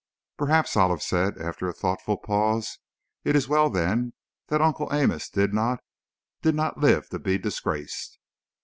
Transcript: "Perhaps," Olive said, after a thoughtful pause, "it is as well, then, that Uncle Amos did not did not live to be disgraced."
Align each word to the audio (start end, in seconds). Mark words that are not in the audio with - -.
"Perhaps," 0.35 0.75
Olive 0.75 1.03
said, 1.03 1.37
after 1.37 1.67
a 1.69 1.73
thoughtful 1.73 2.17
pause, 2.17 2.79
"it 3.23 3.35
is 3.35 3.43
as 3.43 3.47
well, 3.47 3.69
then, 3.69 4.13
that 4.47 4.59
Uncle 4.59 4.91
Amos 4.91 5.29
did 5.29 5.53
not 5.53 5.79
did 6.41 6.55
not 6.55 6.79
live 6.79 7.07
to 7.09 7.19
be 7.19 7.37
disgraced." 7.37 8.17